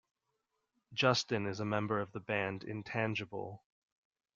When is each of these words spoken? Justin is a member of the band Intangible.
Justin 0.95 1.45
is 1.45 1.59
a 1.59 1.65
member 1.65 2.01
of 2.01 2.11
the 2.11 2.19
band 2.19 2.63
Intangible. 2.63 3.63